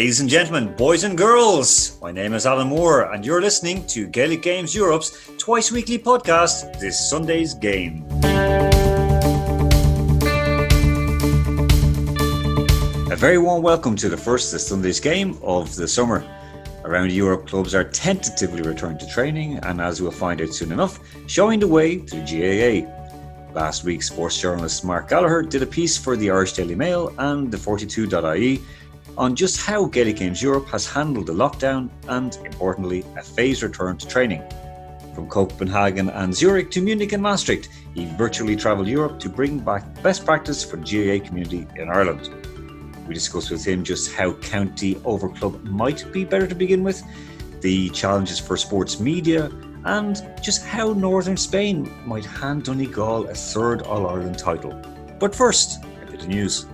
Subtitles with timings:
[0.00, 4.06] Ladies and gentlemen, boys and girls, my name is Alan Moore, and you're listening to
[4.06, 8.06] Gaelic Games Europe's twice weekly podcast, This Sunday's Game.
[13.12, 16.24] A very warm welcome to the first This Sunday's Game of the summer.
[16.86, 20.98] Around Europe, clubs are tentatively returning to training, and as we'll find out soon enough,
[21.26, 22.90] showing the way to the GAA.
[23.52, 27.52] Last week, sports journalist Mark Gallagher did a piece for the Irish Daily Mail and
[27.52, 28.62] the 42.ie
[29.16, 33.96] on just how Gaelic Games Europe has handled the lockdown and, importantly, a phased return
[33.98, 34.42] to training.
[35.14, 40.02] From Copenhagen and Zurich to Munich and Maastricht, he virtually travelled Europe to bring back
[40.02, 42.30] best practice for the GAA community in Ireland.
[43.06, 47.02] We discussed with him just how county over club might be better to begin with,
[47.60, 49.50] the challenges for sports media,
[49.84, 54.72] and just how Northern Spain might hand Donegal a third All Ireland title.
[55.18, 56.66] But first, a bit of news.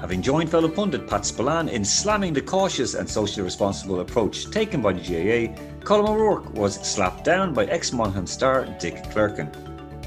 [0.00, 4.80] Having joined fellow pundit Pat Spillane in slamming the cautious and socially responsible approach taken
[4.80, 5.52] by the GAA,
[5.84, 9.54] Colm O'Rourke was slapped down by ex Monaghan star Dick Clerkin.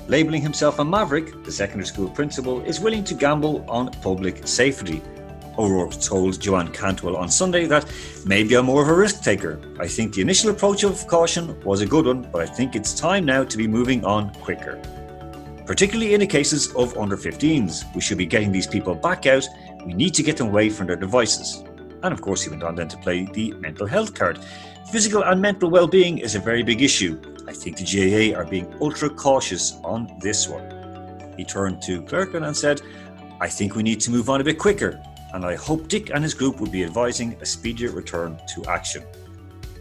[0.08, 5.00] Labelling himself a maverick, the secondary school principal is willing to gamble on public safety.
[5.60, 7.86] O'Rourke told Joanne Cantwell on Sunday that
[8.26, 9.62] maybe I'm more of a risk taker.
[9.80, 12.96] I think the initial approach of caution was a good one, but I think it's
[12.96, 14.82] time now to be moving on quicker.
[15.66, 19.48] Particularly in the cases of under 15s, we should be getting these people back out
[19.86, 21.64] we need to get them away from their devices.
[22.04, 24.40] And of course, he went on then to play the mental health card.
[24.92, 27.20] Physical and mental well being is a very big issue.
[27.48, 30.64] I think the GAA are being ultra cautious on this one.
[31.38, 32.82] He turned to Clerkin and said,
[33.42, 35.02] I think we need to move on a bit quicker,
[35.34, 39.04] and I hope Dick and his group will be advising a speedier return to action.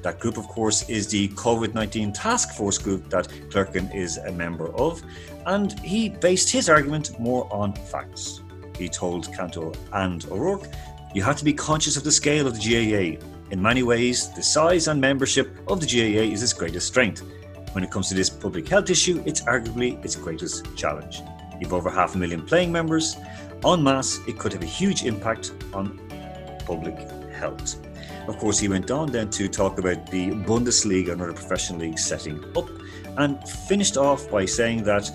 [0.03, 4.33] That group, of course, is the COVID 19 task force group that Clerkin is a
[4.33, 5.03] member of,
[5.47, 8.43] and he based his argument more on facts
[8.77, 10.69] he told Cantwell and O'Rourke,
[11.15, 13.25] you have to be conscious of the scale of the GAA.
[13.51, 17.23] In many ways, the size and membership of the GAA is its greatest strength.
[17.73, 21.21] When it comes to this public health issue, it's arguably its greatest challenge.
[21.61, 23.17] You've over half a million playing members.
[23.65, 26.01] En masse, it could have a huge impact on
[26.67, 26.99] public
[27.31, 27.77] health.
[28.27, 32.05] Of course, he went on then to talk about the Bundesliga and other professional leagues
[32.05, 32.69] setting up
[33.19, 35.11] and finished off by saying that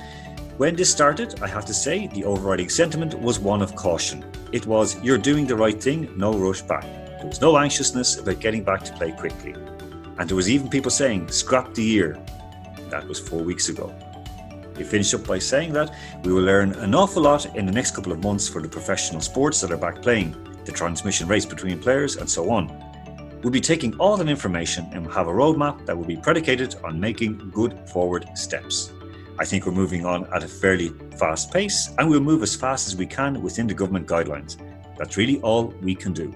[0.58, 4.26] when this started, I have to say the overriding sentiment was one of caution.
[4.52, 6.82] It was, you're doing the right thing, no rush back.
[6.82, 9.54] There was no anxiousness about getting back to play quickly.
[10.18, 12.20] And there was even people saying, scrap the year.
[12.90, 13.94] That was four weeks ago.
[14.76, 17.96] He finished up by saying that we will learn an awful lot in the next
[17.96, 20.36] couple of months for the professional sports that are back playing,
[20.66, 22.68] the transmission rates between players, and so on.
[23.44, 27.00] We'll be taking all that information and have a roadmap that will be predicated on
[27.00, 28.92] making good forward steps.
[29.40, 30.90] I think we're moving on at a fairly
[31.20, 34.58] fast pace, and we'll move as fast as we can within the government guidelines.
[34.98, 36.34] That's really all we can do.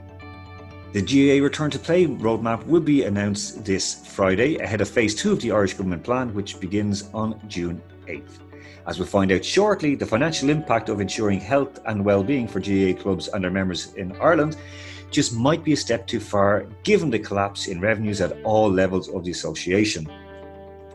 [0.94, 5.32] The GAA return to play roadmap will be announced this Friday ahead of phase two
[5.32, 8.40] of the Irish government plan, which begins on June 8th.
[8.86, 13.02] As we'll find out shortly, the financial impact of ensuring health and well-being for GAA
[13.02, 14.58] clubs and their members in Ireland
[15.10, 19.10] just might be a step too far given the collapse in revenues at all levels
[19.10, 20.08] of the association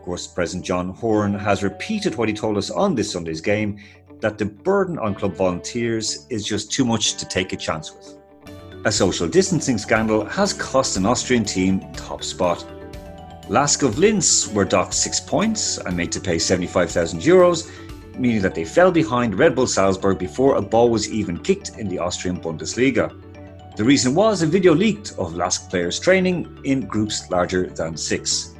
[0.07, 3.77] course, President John Horan has repeated what he told us on this Sunday's game
[4.21, 8.17] that the burden on club volunteers is just too much to take a chance with.
[8.85, 12.65] A social distancing scandal has cost an Austrian team top spot.
[13.49, 17.69] Lask of Linz were docked six points and made to pay 75,000 euros,
[18.17, 21.89] meaning that they fell behind Red Bull Salzburg before a ball was even kicked in
[21.89, 23.11] the Austrian Bundesliga.
[23.75, 28.53] The reason was a video leaked of Lask players training in groups larger than six.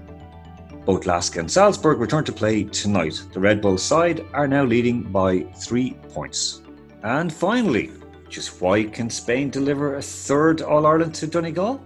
[0.88, 3.22] Both Lask and Salzburg return to play tonight.
[3.34, 6.62] The Red Bull side are now leading by three points.
[7.04, 7.92] And finally,
[8.30, 11.84] just why can Spain deliver a third All Ireland to Donegal?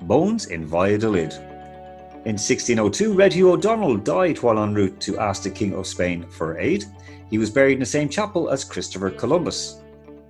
[0.00, 1.34] Bones in Valladolid.
[2.24, 6.26] In 1602, Red Hugh O'Donnell died while en route to ask the King of Spain
[6.30, 6.86] for aid.
[7.28, 9.82] He was buried in the same chapel as Christopher Columbus.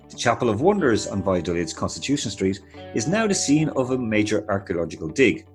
[0.09, 2.59] The Chapel of Wonders on Valladolid's Constitution Street
[2.93, 5.45] is now the scene of a major archaeological dig.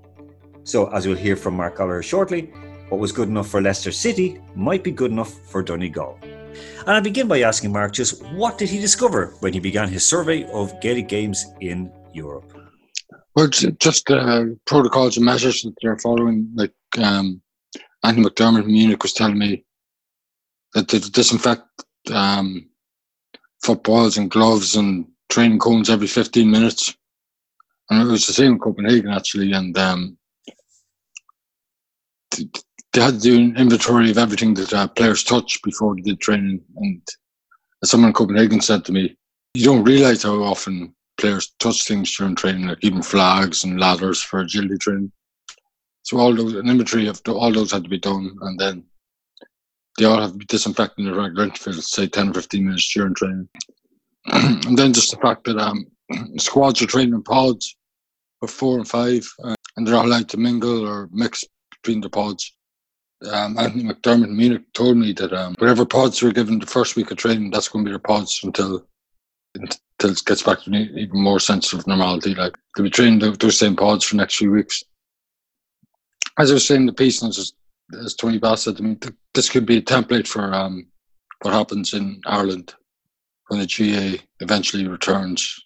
[0.67, 2.51] So, as you'll hear from Mark Gallagher shortly,
[2.89, 6.19] what was good enough for Leicester City might be good enough for Donegal.
[6.23, 10.05] And I begin by asking Mark just what did he discover when he began his
[10.05, 12.53] survey of Gaelic games in Europe?
[13.37, 16.51] Well, just uh, protocols and measures that they're following.
[16.57, 17.41] Like um,
[18.03, 19.65] Anthony McDermott from Munich was telling me
[20.75, 21.63] that they disinfect
[22.11, 22.69] um,
[23.63, 26.93] footballs and gloves and training cones every 15 minutes.
[27.89, 29.53] And it was the same in Copenhagen actually.
[29.53, 30.19] And um,
[32.93, 36.21] they had to do an inventory of everything that uh, players touch before they did
[36.21, 36.63] training.
[36.77, 37.03] And
[37.83, 39.17] as someone in Copenhagen said to me,
[39.55, 44.23] you don't realize how often players touch things during training, like even flags and ladders
[44.23, 45.13] for agility training.
[46.03, 48.85] So all those an inventory of all those had to be done, and then
[49.99, 52.93] they all have to be disinfected in the regular intervals, say 10 or 15 minutes
[52.95, 53.49] during training.
[54.27, 55.87] and then just the fact that um,
[56.39, 57.77] squads are training in pods
[58.43, 61.45] of four and five, uh, and they're not allowed to mingle or mix
[61.83, 62.53] between the pods.
[63.31, 66.97] Um, Anthony McDermott in Munich told me that um, whatever pods were given the first
[66.97, 68.87] week of training, that's going to be their pods until
[69.55, 72.35] until it gets back to an even more sense of normality.
[72.35, 74.85] Like they'll be training those same pods for the next few weeks.
[76.39, 77.55] As I was saying, the piece, and as,
[78.05, 80.87] as Tony Bass said, I mean, th- this could be a template for um,
[81.41, 82.75] what happens in Ireland
[83.49, 85.59] when the GAA eventually returns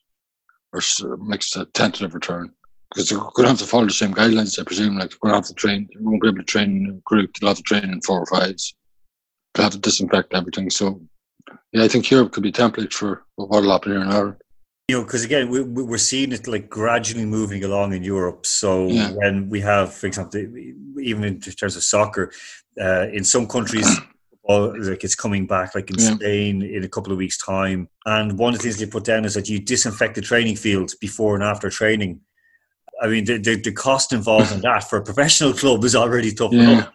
[0.72, 2.52] or makes a tentative return.
[2.90, 4.98] Because they're going to have to follow the same guidelines, I presume.
[4.98, 7.00] Like, they're going to have to train, they won't be able to train in a
[7.04, 8.74] group, they'll have to train in four or fives.
[9.54, 10.70] They'll have to disinfect everything.
[10.70, 11.00] So,
[11.72, 14.36] yeah, I think Europe could be a template for what'll happen here in Ireland.
[14.88, 18.44] You know, because again, we, we're seeing it like gradually moving along in Europe.
[18.44, 19.12] So yeah.
[19.12, 20.44] when we have, for example,
[21.00, 22.32] even in terms of soccer,
[22.80, 23.88] uh, in some countries,
[24.48, 26.14] like it's coming back, like in yeah.
[26.14, 27.88] Spain in a couple of weeks' time.
[28.04, 30.96] And one of the things they put down is that you disinfect the training fields
[30.96, 32.20] before and after training.
[33.00, 36.32] I mean, the, the, the cost involved in that for a professional club is already
[36.32, 36.62] tough yeah.
[36.62, 36.92] enough.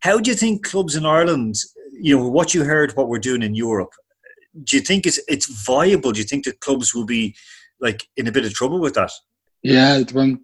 [0.00, 1.56] How do you think clubs in Ireland,
[1.92, 3.90] you know, what you heard, what we're doing in Europe,
[4.64, 6.12] do you think it's it's viable?
[6.12, 7.36] Do you think that clubs will be
[7.80, 9.12] like in a bit of trouble with that?
[9.62, 10.40] Yeah, when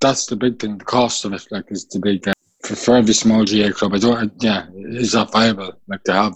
[0.00, 0.78] that's the big thing.
[0.78, 2.28] The cost of it, like, is the big.
[2.28, 2.32] Uh,
[2.62, 4.32] for, for every small GAA club, I don't.
[4.40, 5.72] Yeah, is that viable?
[5.88, 6.34] Like to have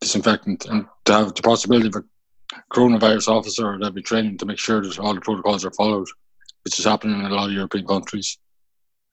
[0.00, 2.04] disinfectant and to have the possibility of a
[2.72, 6.08] coronavirus officer that be training to make sure that all the protocols are followed,
[6.64, 8.38] which is happening in a lot of European countries,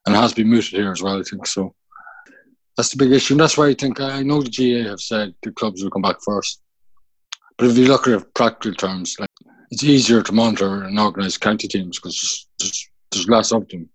[0.05, 1.19] and has been mooted here as well.
[1.19, 1.73] I think so.
[2.75, 3.33] That's the big issue.
[3.33, 6.03] And that's why I think I know the GAA have said the clubs will come
[6.03, 6.61] back first.
[7.57, 9.29] But if you look at it practical terms, like
[9.71, 13.89] it's easier to monitor and organise county teams because there's, there's, less of them.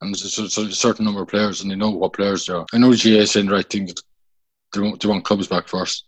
[0.00, 2.66] And there's a, a, certain number of players and they know what players they are.
[2.72, 4.00] I know the GAA is saying the right thing that
[4.74, 6.06] they want, they want clubs back first.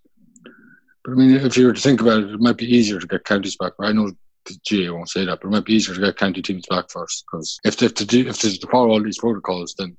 [1.04, 3.06] But I mean, if you were to think about it, it might be easier to
[3.06, 3.72] get counties back.
[3.80, 4.10] I know
[4.50, 6.90] the GAA won't say that, but it might be easier to get county teams back
[6.90, 9.74] first because if they have to do, if they have to follow all these protocols,
[9.78, 9.96] then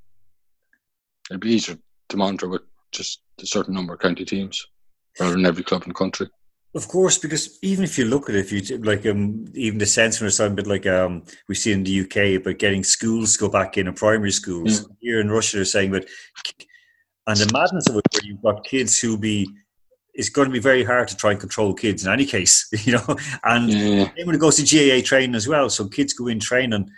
[1.30, 1.78] it'd be easier
[2.10, 2.62] to monitor with
[2.92, 4.66] just a certain number of county teams
[5.20, 6.28] rather than every club in the country.
[6.74, 9.86] Of course, because even if you look at it, if you like, um, even the
[9.86, 13.40] sense or something, but like um, we see in the UK about getting schools to
[13.40, 14.82] go back in, in primary schools.
[14.82, 14.88] Yeah.
[15.02, 16.08] Here in Russia, they're saying, but
[17.28, 19.50] and the madness of it, where you've got kids who be,
[20.14, 22.94] it's going to be very hard to try and control kids in any case, you
[22.94, 23.16] know.
[23.44, 24.10] And yeah.
[24.24, 26.90] when it goes to GAA training as well, so kids go in training,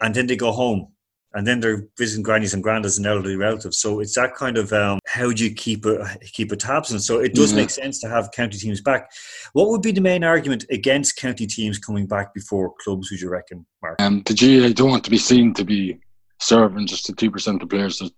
[0.00, 0.88] and then they go home
[1.32, 3.78] and then they're visiting grannies and grandads and elderly relatives.
[3.78, 7.00] So it's that kind of um, how do you keep a keep a tabs and
[7.00, 7.60] so it does mm-hmm.
[7.60, 9.10] make sense to have county teams back.
[9.52, 13.10] What would be the main argument against county teams coming back before clubs?
[13.10, 14.00] Would you reckon, Mark?
[14.00, 16.00] Um, the GAA don't want to be seen to be
[16.40, 17.98] serving just the two percent of players.
[17.98, 18.12] That,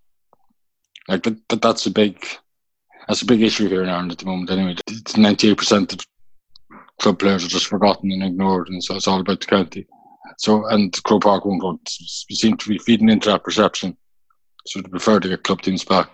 [1.08, 2.24] like that, that, that's a big
[3.06, 4.50] that's a big issue here in Ireland at the moment.
[4.50, 6.00] Anyway, it's ninety eight percent of
[7.00, 9.86] club players are just forgotten and ignored, and so it's all about the county.
[10.38, 13.96] So, and Croke Park won't go, seem to be feeding into that perception.
[14.66, 16.10] So they prefer to get club teams back.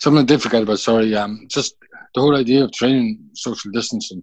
[0.00, 1.76] Something I did forget about, sorry, um, just
[2.14, 4.22] the whole idea of training social distancing.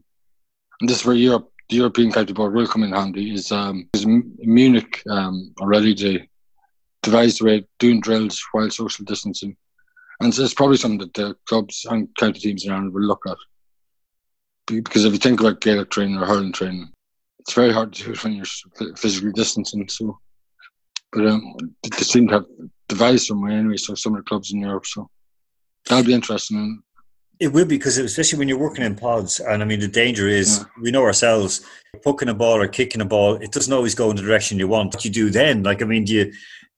[0.79, 3.89] And this is where Europe, the European County Board will come in handy, is, um,
[3.93, 6.29] is Munich um, already they
[7.01, 9.55] devised a way of doing drills while social distancing.
[10.21, 13.37] And so it's probably something that the clubs and county teams around will look at.
[14.67, 16.89] Because if you think about Gaelic training or hurling training,
[17.39, 19.87] it's very hard to do it when you're physically distancing.
[19.87, 20.17] So,
[21.11, 22.45] but um, they seem to have
[22.87, 23.77] devised some way anyway.
[23.77, 24.85] So some of the clubs in Europe.
[24.87, 25.09] So
[25.87, 26.81] that'll be interesting.
[27.39, 30.27] It will be because especially when you're working in pods, and I mean the danger
[30.27, 30.65] is yeah.
[30.81, 31.65] we know ourselves
[32.03, 33.35] poking a ball or kicking a ball.
[33.35, 34.93] It doesn't always go in the direction you want.
[34.93, 36.33] What you do then, like I mean, do you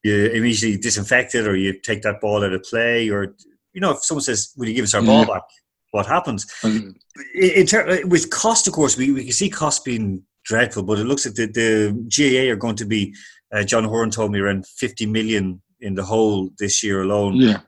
[0.08, 3.36] you immediately disinfect it, or you take that ball out of play, or
[3.74, 5.08] you know, if someone says, "Will you give us our yeah.
[5.08, 5.44] ball back?"
[5.92, 6.46] What happens?
[6.62, 6.92] Mm-hmm.
[7.36, 10.84] In, in with cost, of course, we, we can see cost being dreadful.
[10.84, 13.16] But it looks like the, the GAA are going to be,
[13.54, 17.36] uh, John Horan told me, around 50 million in the whole this year alone.
[17.36, 17.62] Yeah.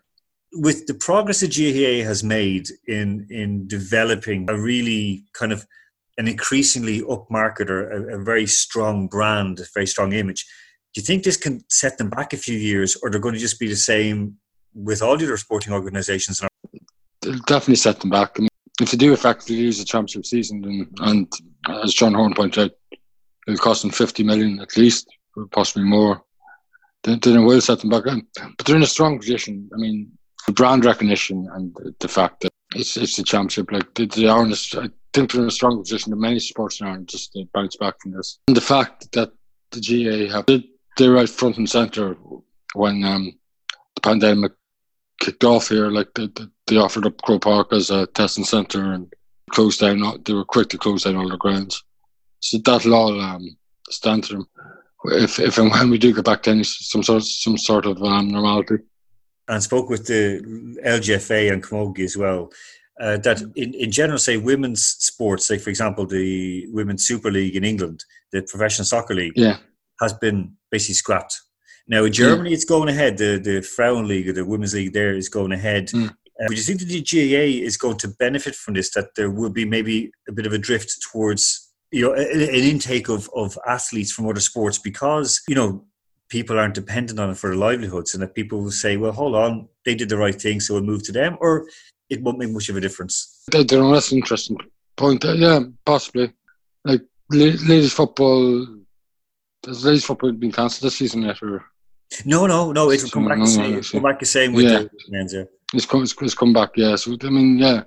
[0.54, 5.66] With the progress the GAA has made in, in developing a really kind of
[6.18, 10.46] an increasingly upmarket or a, a very strong brand, a very strong image,
[10.94, 13.40] do you think this can set them back a few years or they're going to
[13.40, 14.36] just be the same
[14.74, 16.42] with all the other sporting organisations?
[17.24, 18.32] It'll definitely set them back.
[18.38, 18.50] I mean,
[18.82, 21.34] if they do effectively use the championship season, and, and
[21.84, 22.72] as John Horan pointed out,
[23.48, 25.08] it'll cost them 50 million at least,
[25.52, 26.24] possibly more.
[27.04, 28.26] Then, then it will set them back in.
[28.58, 29.70] But they're in a strong position.
[29.74, 30.12] I mean,
[30.48, 33.72] the brand recognition and the fact that it's it's the championship.
[33.72, 34.56] Like they, are, in a,
[35.14, 38.12] think they're in a stronger position than many sports now, just to bounce back from
[38.12, 38.40] this.
[38.48, 39.32] And the fact that
[39.72, 40.46] the GAA have
[41.00, 42.16] they're right front and centre
[42.76, 43.34] when um,
[43.96, 44.52] the pandemic
[45.20, 45.88] kicked off here.
[45.88, 46.30] Like they,
[46.68, 49.12] they offered up Croke Park as a testing centre and
[49.50, 50.22] closed down.
[50.26, 51.84] They were quick to close down all the grounds.
[52.42, 53.58] So that'll all um,
[53.90, 54.48] stand to them
[55.06, 58.02] if if and when we do get back to any some sort some sort of
[58.04, 58.84] um, normality.
[59.48, 60.42] And spoke with the
[60.86, 62.52] LGFA and Camogie as well.
[63.02, 67.56] Uh, that in, in general, say women's sports, like for example, the Women's Super League
[67.56, 69.58] in England, the Professional Soccer League, yeah.
[70.00, 71.40] Has been basically scrapped.
[71.88, 72.54] Now in Germany, yeah.
[72.54, 73.18] it's going ahead.
[73.18, 75.88] The the Frauen League, the Women's League, there is going ahead.
[75.88, 76.10] Mm.
[76.10, 78.92] Uh, would you think that the GAA is going to benefit from this?
[78.92, 83.10] That there will be maybe a bit of a drift towards you know an intake
[83.10, 85.86] of of athletes from other sports because you know
[86.30, 89.36] people aren't dependent on it for their livelihoods, and that people will say, "Well, hold
[89.36, 91.68] on, they did the right thing, so we'll move to them," or
[92.10, 93.44] it won't make much of a difference.
[93.52, 94.58] That's an interesting
[94.96, 95.26] point.
[95.26, 96.32] Uh, yeah, possibly.
[96.86, 97.02] Like
[97.32, 98.66] ladies football,
[99.66, 101.42] has ladies football been cancelled this season yet?
[101.42, 101.66] Or?
[102.26, 102.90] No, no, no.
[102.90, 104.84] It's come back, the same, come back the same with yeah.
[105.10, 106.72] the It's come, it's, it's come back.
[106.76, 106.96] Yeah.
[106.96, 107.84] So I mean, yeah.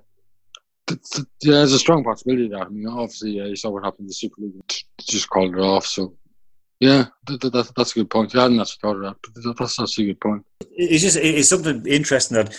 [0.90, 0.96] Yeah,
[1.42, 2.62] there's a strong possibility that.
[2.62, 4.60] I mean, obviously, yeah, you saw what happened in the Super League.
[5.00, 5.86] Just called it off.
[5.86, 6.16] So,
[6.80, 8.34] yeah, that, that, that's a good point.
[8.34, 10.44] Yeah, I hadn't actually thought of that, but that's, that's a good point.
[10.72, 12.54] It's just it's something interesting that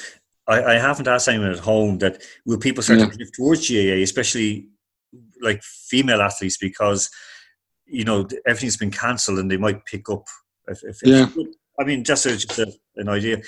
[0.47, 3.07] I, I haven't asked anyone at home that will people start yeah.
[3.07, 4.69] to drift towards GAA, especially
[5.41, 7.09] like female athletes, because
[7.93, 10.25] you know everything's been cancelled and they might pick up.
[10.67, 11.27] If, if, yeah.
[11.35, 11.47] If,
[11.79, 13.41] I mean, just, a, just a, an idea.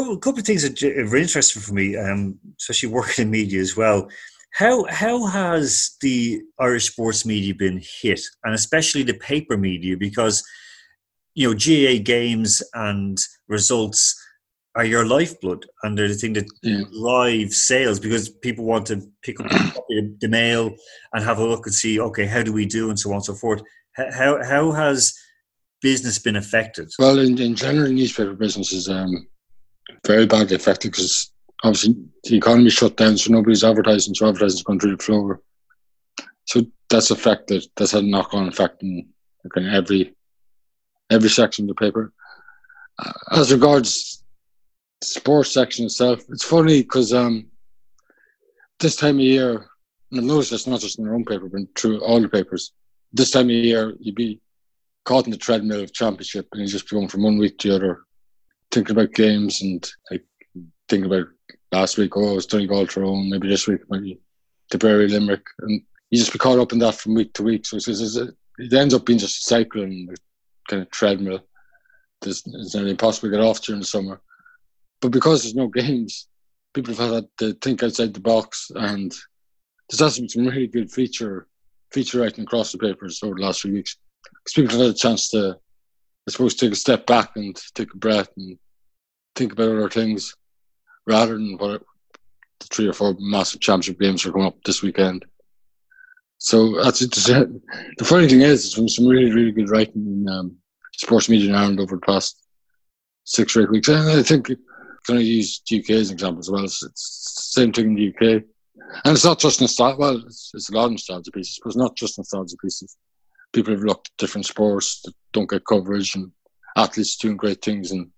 [0.00, 3.76] A couple of things that are interesting for me, um, especially working in media as
[3.76, 4.08] well.
[4.52, 10.42] How how has the Irish sports media been hit, and especially the paper media, because
[11.34, 13.18] you know GAA games and
[13.48, 14.20] results
[14.76, 16.82] are your lifeblood and they're the thing that yeah.
[17.00, 19.50] drives sales because people want to pick up
[19.88, 20.70] the mail
[21.12, 23.24] and have a look and see okay how do we do and so on and
[23.24, 23.60] so forth
[23.96, 25.14] how how has
[25.82, 29.26] business been affected well in, in general newspaper business is um,
[30.06, 31.32] very badly affected because
[31.64, 35.40] obviously the economy shut down so nobody's advertising so advertising's going through the floor
[36.44, 39.08] so that's affected that's had a knock-on effect in
[39.44, 40.14] of every
[41.10, 42.12] every section of the paper
[42.98, 44.20] uh, as regards
[45.02, 46.24] sports section itself.
[46.28, 47.46] It's funny because um,
[48.78, 49.66] this time of year,
[50.10, 52.72] and I noticed it's not just in our own paper, but through all the papers.
[53.12, 54.40] This time of year, you'd be
[55.04, 57.68] caught in the treadmill of championship, and you just be going from one week to
[57.68, 58.00] the other,
[58.70, 60.24] thinking about games and like
[60.88, 61.26] thinking about
[61.72, 62.16] last week.
[62.16, 63.30] Oh, it's Donegal Tyrone.
[63.30, 64.20] Maybe this week, maybe
[64.70, 67.66] Tipperary Limerick, and you just be caught up in that from week to week.
[67.66, 70.16] So it's, it's, it ends up being just a cycle and
[70.68, 71.40] kind of treadmill.
[72.20, 74.20] There's, it's not impossible to get off during the summer
[75.00, 76.28] but because there's no games,
[76.74, 79.14] people have had to think outside the box, and
[79.88, 81.46] there's also some really good feature
[81.92, 83.96] feature writing across the papers over the last few weeks.
[84.22, 85.56] Because people have had a chance to,
[86.28, 88.58] I suppose, take a step back and take a breath and
[89.34, 90.34] think about other things
[91.06, 91.82] rather than what
[92.60, 95.24] the three or four massive championship games are coming up this weekend.
[96.38, 97.18] So that's it.
[97.98, 100.56] The funny thing is, it's been some really, really good writing in um,
[100.94, 102.42] sports media in Ireland over the past
[103.24, 103.88] six or eight weeks.
[103.88, 104.46] And I think
[105.06, 106.64] can I use UK as an example as well?
[106.64, 108.42] It's, it's the same thing in the UK.
[109.04, 111.76] And it's not just nostalgia, well, it's, it's a lot of nostalgia pieces, but it's
[111.76, 112.96] not just nostalgia pieces.
[113.52, 116.30] People have looked at different sports that don't get coverage and
[116.76, 118.10] athletes doing great things in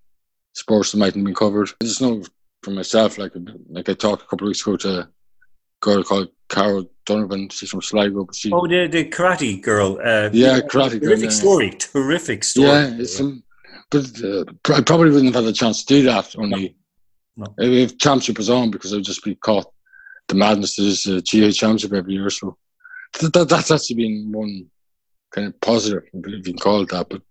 [0.52, 1.70] sports that mightn't been covered.
[1.80, 2.22] I just know
[2.62, 3.32] for myself, like
[3.70, 5.08] like I talked a couple of weeks ago to a
[5.80, 7.48] girl called Carol Donovan.
[7.48, 8.24] She's from Sligo.
[8.24, 9.98] But she, oh, the, the karate girl.
[10.02, 11.10] Uh, yeah, karate girl.
[11.10, 11.36] Terrific yeah.
[11.36, 11.70] story.
[11.70, 12.68] Terrific story.
[12.68, 13.20] Yeah, it's,
[13.90, 16.74] but uh, I probably wouldn't have had a chance to do that only
[17.36, 17.46] no.
[17.46, 17.54] No.
[17.58, 19.70] if championship was on because I'd just be caught
[20.32, 22.30] the madness that is a GAA championship every year.
[22.30, 22.56] So
[23.20, 24.66] that, that, that's actually been one
[25.30, 27.08] kind of positive, if you can call it that.
[27.08, 27.22] But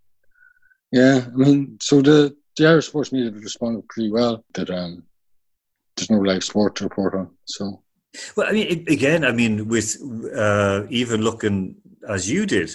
[0.91, 5.03] yeah, I mean, so the, the Irish sports media responded pretty well that um,
[5.95, 7.29] there's no live sport to report on.
[7.45, 7.81] So.
[8.35, 9.97] Well, I mean, again, I mean, with
[10.35, 11.75] uh, even looking
[12.09, 12.71] as you did,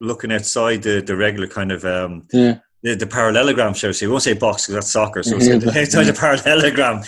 [0.00, 3.90] looking outside the, the regular kind of um, yeah the, the parallelogram show.
[3.92, 5.22] So we won't say box because that's soccer.
[5.22, 5.46] So it's
[5.94, 7.02] the parallelogram,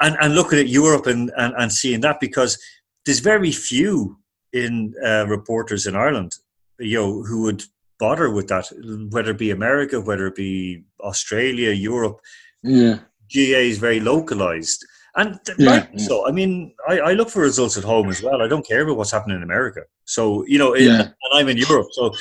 [0.00, 2.58] and and looking at Europe and, and and seeing that because
[3.04, 4.18] there's very few
[4.52, 6.32] in uh, reporters in Ireland,
[6.78, 7.62] you know, who would
[7.98, 8.66] bother with that,
[9.10, 12.20] whether it be America, whether it be Australia, Europe.
[12.62, 12.98] Yeah,
[13.32, 14.84] GAA is very localized.
[15.16, 16.06] And yeah, yeah.
[16.06, 18.40] so, I mean, I, I, look for results at home as well.
[18.40, 19.80] I don't care about what's happening in America.
[20.04, 21.00] So, you know, it, yeah.
[21.00, 22.14] and I'm in Europe, so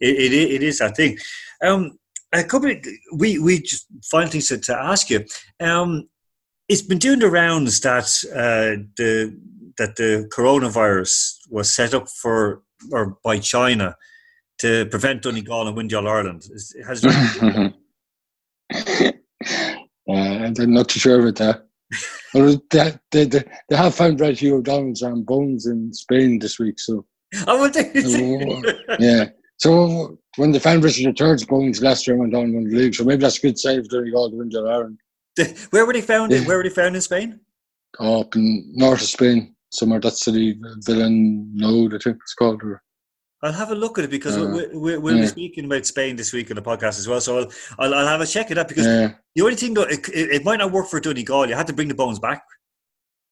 [0.00, 1.18] it, it, it is that thing.
[1.62, 1.98] Um,
[2.32, 2.78] a couple of,
[3.14, 5.24] we we just final things to, to ask you.
[5.60, 6.08] Um,
[6.68, 9.38] it's been doing the rounds that uh, the
[9.78, 13.96] that the coronavirus was set up for or by China
[14.58, 16.44] to prevent Donegal and win All Ireland?
[16.86, 17.70] Has uh,
[20.08, 21.64] I'm not too sure about that.
[22.34, 26.78] well, they, they, they, they have found Hugh O'Donnell's um, bones in Spain this week,
[26.78, 27.06] so.
[27.46, 27.90] Oh, well, they,
[28.98, 29.26] yeah.
[29.58, 32.94] So when the fan versus returns bones, Leicester went on won the league.
[32.94, 34.98] So maybe that's a good save during all the win All Ireland.
[35.70, 36.32] Where were they found?
[36.32, 37.40] In, where were they found in Spain?
[37.98, 42.62] Oh, up in north of Spain, somewhere that city, Villanode, I think it's called.
[42.62, 42.82] Or,
[43.42, 45.22] I'll have a look at it because uh, we, we, we'll yeah.
[45.22, 47.20] be speaking about Spain this week on the podcast as well.
[47.20, 47.46] So I'll
[47.78, 49.12] I'll, I'll have a check it out because yeah.
[49.34, 51.48] the only thing though it, it, might not work for Donegal.
[51.48, 52.42] You had to bring the bones back.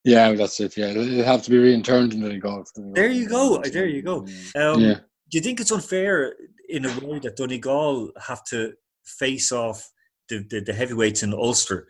[0.05, 0.77] Yeah, that's it.
[0.77, 2.65] Yeah, it have to be reinterned in Donegal.
[2.77, 3.61] There you go.
[3.61, 4.19] There you go.
[4.55, 4.95] Um, yeah.
[5.29, 6.35] Do you think it's unfair
[6.69, 9.91] in a way that Donegal have to face off
[10.29, 11.89] the, the, the heavyweights in Ulster?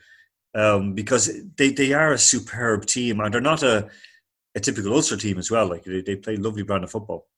[0.55, 3.89] Um, because they, they are a superb team and they're not a,
[4.55, 5.67] a typical Ulster team as well.
[5.69, 7.29] Like they, they play lovely brand of football.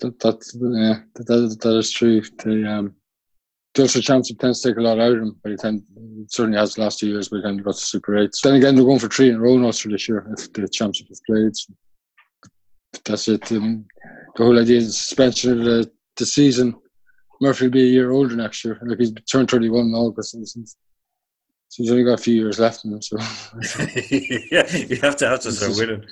[0.00, 2.22] That, that's yeah, that, that is true.
[2.42, 2.94] They um,
[3.74, 5.36] the Ulster Championship tends to take a lot out of them.
[5.44, 5.84] The time
[6.20, 8.30] it certainly has the last two years by the time they got to Super Eight.
[8.42, 10.68] Then again, they're going for three in a row in Ulster this year if the
[10.68, 11.56] championship is played.
[11.56, 11.72] So
[13.04, 13.50] that's it.
[13.52, 13.84] Um,
[14.36, 16.76] the whole idea is the suspension of the, the season.
[17.44, 18.78] Murphy will be a year older next year.
[18.82, 20.32] Like he's turned 31 in August.
[20.32, 23.02] So he's only got a few years left in him.
[23.02, 23.16] So
[24.50, 26.04] yeah, you have to have to start winning.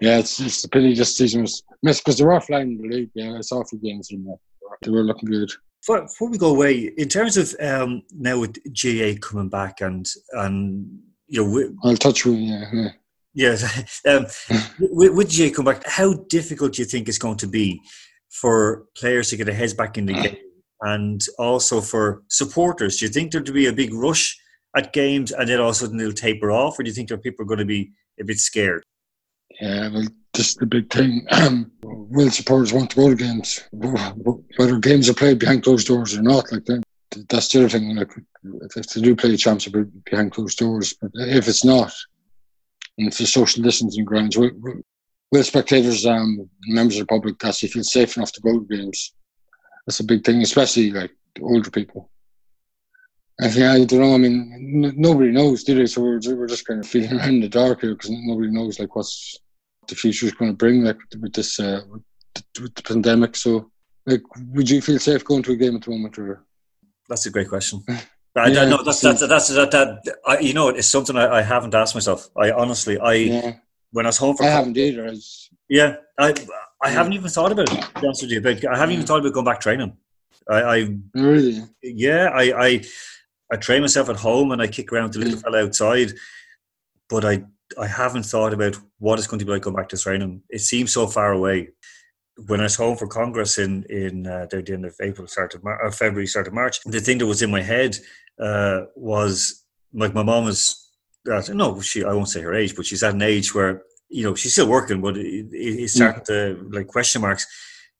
[0.00, 3.10] Yeah, it's just a pity this season was missed because they're were flying the league.
[3.14, 4.36] Yeah, it's awful games in there.
[4.82, 5.50] They were looking good.
[5.80, 10.06] Before, before we go away, in terms of um, now with GAA coming back and
[10.32, 10.98] and
[11.28, 12.64] you know, we, I'll touch with yeah.
[12.72, 12.88] yeah.
[13.34, 14.02] Yes.
[14.06, 14.26] Um,
[14.78, 17.80] with, with GAA come back, how difficult do you think it's going to be
[18.30, 20.36] for players to get their heads back in the game,
[20.82, 22.98] and also for supporters?
[22.98, 24.38] Do you think there'll be a big rush
[24.76, 27.08] at games, and then all of a sudden they'll taper off, or do you think
[27.08, 28.84] that people are going to be a bit scared?
[29.60, 31.26] Yeah, well, this is the big thing.
[31.82, 36.22] will supporters want to go to games, whether games are played behind closed doors or
[36.22, 36.50] not?
[36.50, 36.82] Like that,
[37.28, 37.94] that's the other thing.
[37.94, 38.10] Like
[38.76, 41.92] if they do play a championship behind closed doors, but if it's not,
[42.98, 44.50] and if there's social distancing grounds, will,
[45.30, 49.14] will spectators, um, members of the public, actually feel safe enough to go to games?
[49.86, 52.10] That's a big thing, especially like older people.
[53.38, 54.14] And yeah, I don't know.
[54.14, 55.86] I mean, n- nobody knows, do they?
[55.86, 58.78] So we're, we're just kind of feeling around in the dark here because nobody knows
[58.78, 59.38] like what's
[59.88, 62.02] the future is going to bring, like with, this uh, with,
[62.60, 63.36] with, the pandemic.
[63.36, 63.70] So,
[64.06, 66.44] like, would you feel safe going to a game at the moment, or?
[67.08, 67.84] That's a great question.
[68.36, 71.42] I yeah, know that's that's that's that, that I, you know it's something I, I,
[71.42, 72.28] haven't asked myself.
[72.36, 73.54] I honestly I yeah.
[73.94, 75.14] When I was home for I haven't either.
[75.68, 76.34] Yeah, I
[76.82, 77.80] I haven't even thought about it.
[77.80, 79.96] To be honest you, but I haven't even thought about going back training.
[80.50, 82.84] I, I really yeah I I
[83.52, 86.10] I train myself at home and I kick around the little fella outside,
[87.08, 87.44] but I
[87.78, 90.42] I haven't thought about what it's going to be like going back to training.
[90.50, 91.70] It seems so far away.
[92.48, 95.62] When I was home for Congress in in uh, the end of April, start of
[95.62, 97.96] Mar- February, start of March, the thing that was in my head
[98.40, 100.83] uh, was like my mom was.
[101.30, 104.24] Uh, no, she I won't say her age, but she's at an age where you
[104.24, 107.46] know she's still working, but it, it's starting to like question marks.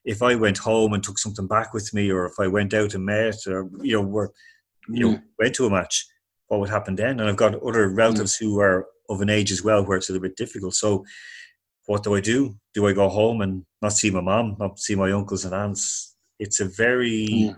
[0.04, 2.94] If I went home and took something back with me, or if I went out
[2.94, 4.32] and met, or you know, were
[4.88, 6.06] you know, went to a match,
[6.48, 7.20] what would happen then?
[7.20, 10.12] And I've got other relatives who are of an age as well where it's a
[10.12, 10.74] little bit difficult.
[10.74, 11.04] So,
[11.86, 12.56] what do I do?
[12.72, 16.16] Do I go home and not see my mom, not see my uncles and aunts?
[16.38, 17.54] It's a very,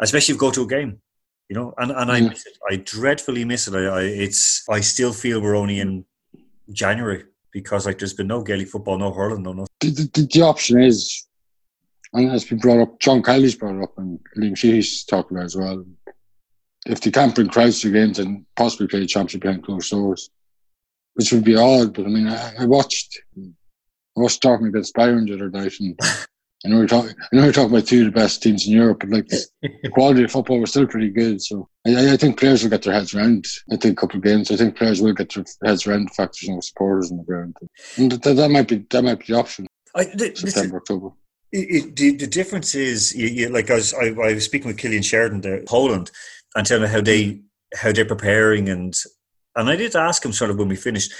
[0.00, 1.00] especially if you go to a game,
[1.48, 2.58] you know, and, and I miss it.
[2.70, 3.74] I dreadfully miss it.
[3.74, 6.04] I, I, it's I still feel we're only in
[6.72, 9.68] January because like there's been no Gaelic football, no hurling, no nothing.
[9.80, 11.26] The, the, the option is,
[12.12, 13.00] and it's been brought up.
[13.00, 15.84] John Kiely's brought up, and Liam Sheedy's talking about as well
[16.88, 20.30] if they can't bring crowds to games and possibly play a championship behind closed doors,
[21.14, 21.94] which would be odd.
[21.94, 25.98] But I mean, I, I watched I watched talking against Bayern the other night, and
[26.64, 27.14] I know we're talking.
[27.20, 29.28] I know we're talking about two of the best teams in Europe, but like
[29.62, 31.40] the quality of football was still pretty good.
[31.40, 33.46] So I, I think players will get their heads around.
[33.70, 34.50] I think a couple of games.
[34.50, 37.24] I think players will get their heads around the fact there's no supporters on the
[37.24, 37.56] ground,
[37.96, 39.66] and that, that might be that might be the option.
[39.94, 41.10] I, the, September, October.
[41.50, 44.76] It, the, the difference is, you, you, like I was, I, I was speaking with
[44.76, 46.10] Cillian Sheridan there, Poland,
[46.54, 47.40] and tell me how they
[47.74, 48.94] how they're preparing and
[49.54, 51.12] and I did ask him sort of when we finished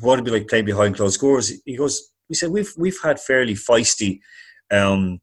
[0.00, 1.52] what it'd be like playing behind closed doors.
[1.64, 4.20] He goes, we said we've we've had fairly feisty
[4.70, 5.20] um,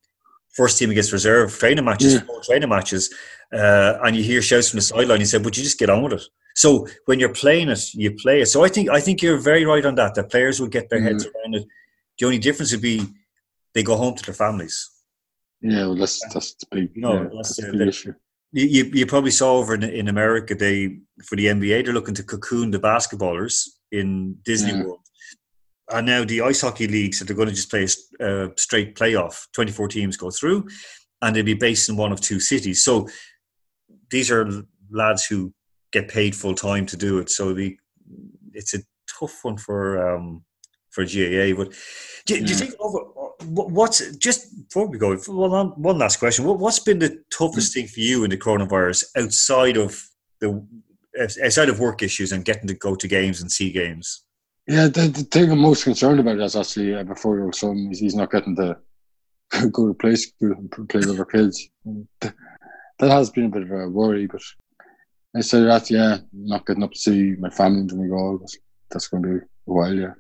[0.50, 2.22] first team against reserve training matches, yeah.
[2.44, 3.14] training matches,
[3.54, 5.20] uh, and you hear shouts from the sideline.
[5.20, 6.24] He said, "Would you just get on with it?"
[6.56, 8.48] So when you're playing it, you play it.
[8.48, 10.16] So I think I think you're very right on that.
[10.16, 11.08] That players will get their mm-hmm.
[11.08, 11.66] heads around it.
[12.20, 13.06] The only difference would be
[13.74, 14.90] they go home to their families.
[15.62, 16.92] Yeah, well, that's that's the big.
[16.96, 18.14] No, yeah, that's, that's the big issue
[18.54, 22.24] you, you probably saw over in, in America they for the NBA they're looking to
[22.24, 24.84] cocoon the basketballers in Disney yeah.
[24.84, 25.01] World,
[25.94, 27.88] and now the ice hockey league said they're going to just play
[28.20, 29.48] a uh, straight playoff.
[29.54, 30.68] 24 teams go through,
[31.22, 32.84] and they'll be based in one of two cities.
[32.84, 33.08] So
[34.10, 34.50] these are
[34.90, 35.54] lads who
[35.92, 37.30] get paid full time to do it.
[37.30, 37.78] So the
[38.54, 38.80] it's a
[39.20, 40.44] tough one for um,
[40.90, 41.56] for GAA.
[41.56, 41.74] But
[42.26, 42.46] do, yeah.
[42.46, 43.00] do you think over
[43.46, 45.16] what's just before we go?
[45.16, 46.46] One one last question.
[46.46, 50.02] What, what's been the toughest thing for you in the coronavirus outside of
[50.40, 50.66] the
[51.20, 54.24] outside of work issues and getting to go to games and see games?
[54.68, 58.00] Yeah, the, the thing I'm most concerned about is actually uh, before your son, he's,
[58.00, 58.78] he's not getting to
[59.72, 61.70] go to play school and play with other kids.
[62.20, 64.42] That has been a bit of a worry, but
[65.36, 68.52] I said that, yeah, not getting up to see my family in Donegal, but
[68.92, 70.14] that's going to be a while, yeah.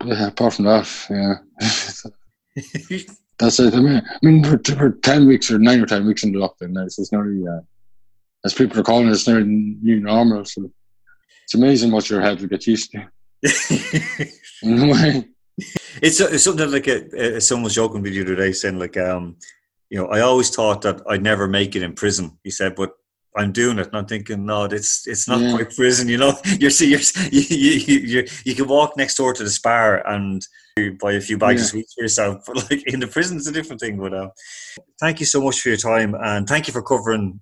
[0.00, 1.34] But yeah, apart from that, yeah.
[3.38, 3.74] that's it.
[3.74, 6.38] I mean, I mean for, for 10 weeks or 9 or 10 weeks in the
[6.40, 7.60] lockdown now, so it's nearly, uh,
[8.44, 10.70] as people are calling it, it's nearly new normal, so
[11.44, 13.06] it's amazing what your head will get used to.
[14.62, 15.28] In a way.
[16.00, 19.36] It's, it's something like a, a, someone was joking with you today saying like um
[19.90, 22.92] you know I always thought that I'd never make it in prison he said but
[23.36, 25.52] I'm doing it and I'm thinking no it's it's not yeah.
[25.52, 27.00] quite prison you know you're see you're,
[27.32, 30.46] you, you, you, you can walk next door to the spar and
[31.00, 31.64] buy a few bags yeah.
[31.64, 34.28] of sweets for yourself but like in the prison it's a different thing but uh,
[35.00, 37.40] thank you so much for your time and thank you for covering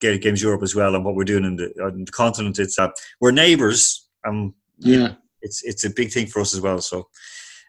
[0.00, 2.88] Games Europe as well and what we're doing in the, on the continent it's uh,
[3.20, 6.80] we're neighbours um yeah it's it's a big thing for us as well.
[6.80, 7.08] So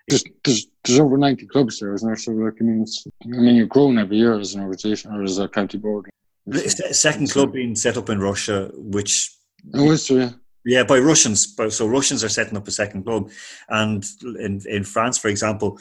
[0.08, 2.16] there's, there's, there's over 90 clubs there, isn't there?
[2.16, 2.86] So like, I mean,
[3.24, 6.10] I mean, you're growing every year as an organisation or as a county board.
[6.48, 9.32] The second club being set up in Russia, which
[9.76, 10.32] oh, is true, yeah.
[10.64, 11.56] Yeah, by Russians.
[11.70, 13.32] So Russians are setting up a second club,
[13.70, 14.06] and
[14.40, 15.80] in in France, for example,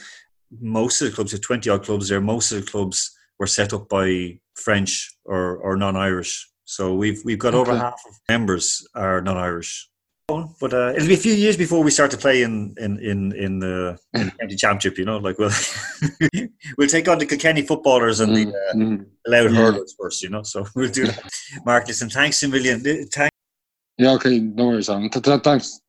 [0.61, 3.73] most of the clubs, have twenty odd clubs there, most of the clubs were set
[3.73, 6.49] up by French or, or non-Irish.
[6.65, 7.71] So we've we've got okay.
[7.71, 9.90] over half of members are non-Irish
[10.61, 13.33] but uh, it'll be a few years before we start to play in in in
[13.33, 14.99] in the, in the county championship.
[14.99, 15.53] You know, like we'll
[16.79, 19.03] we'll take on the Kilkenny footballers and the uh, mm-hmm.
[19.27, 19.57] loud yeah.
[19.57, 20.23] hurlers first.
[20.23, 21.23] You know, so we'll do that.
[21.65, 22.81] Mark, listen, thanks a million.
[22.81, 23.37] Thanks.
[23.99, 24.13] Yeah.
[24.13, 24.39] Okay.
[24.39, 25.11] No worries, Alan.
[25.11, 25.81] Thanks.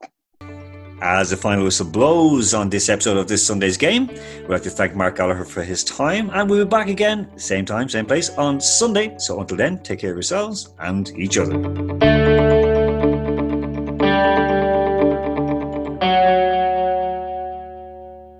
[1.04, 4.70] As the final whistle blows on this episode of this Sunday's game, we'd like to
[4.70, 8.30] thank Mark Gallagher for his time, and we'll be back again, same time, same place,
[8.30, 9.16] on Sunday.
[9.18, 12.41] So until then, take care of yourselves and each other.